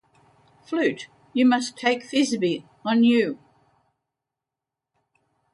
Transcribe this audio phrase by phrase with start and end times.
[0.63, 3.37] Flute, you must take Thisby on you.